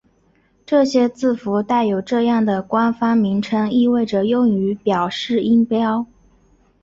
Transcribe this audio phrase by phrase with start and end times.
[0.65, 6.07] 这些字符带有这样的官方名称意味着用于表示音标。